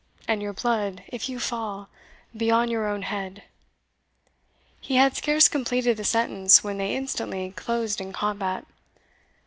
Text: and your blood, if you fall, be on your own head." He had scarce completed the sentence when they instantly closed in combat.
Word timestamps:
and 0.27 0.41
your 0.41 0.51
blood, 0.51 1.03
if 1.09 1.29
you 1.29 1.39
fall, 1.39 1.87
be 2.35 2.49
on 2.49 2.71
your 2.71 2.87
own 2.87 3.03
head." 3.03 3.43
He 4.79 4.95
had 4.95 5.15
scarce 5.15 5.47
completed 5.47 5.95
the 5.95 6.03
sentence 6.03 6.63
when 6.63 6.79
they 6.79 6.95
instantly 6.95 7.51
closed 7.55 8.01
in 8.01 8.11
combat. 8.11 8.65